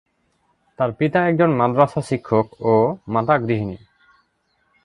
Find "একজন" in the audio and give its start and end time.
1.27-1.49